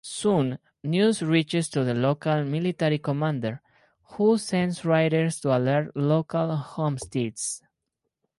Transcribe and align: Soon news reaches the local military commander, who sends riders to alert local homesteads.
Soon 0.03 0.57
news 0.83 1.21
reaches 1.21 1.69
the 1.69 1.93
local 1.93 2.43
military 2.43 2.97
commander, 2.97 3.61
who 4.13 4.35
sends 4.39 4.83
riders 4.83 5.39
to 5.41 5.55
alert 5.55 5.95
local 5.95 6.55
homesteads. 6.57 7.61